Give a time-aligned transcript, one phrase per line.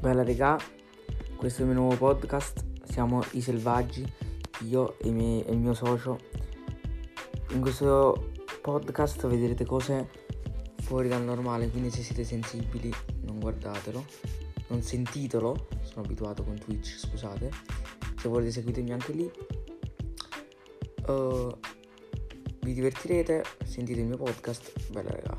[0.00, 0.58] Bella regà,
[1.36, 4.10] questo è il mio nuovo podcast, siamo i selvaggi,
[4.60, 6.18] io e, miei, e il mio socio.
[7.50, 8.30] In questo
[8.62, 10.08] podcast vedrete cose
[10.80, 12.90] fuori dal normale, quindi se siete sensibili
[13.24, 14.02] non guardatelo,
[14.68, 17.50] non sentitelo, sono abituato con Twitch, scusate.
[18.16, 19.30] Se volete seguitemi anche lì.
[21.08, 21.54] Uh,
[22.60, 25.38] vi divertirete, sentite il mio podcast, bella regà.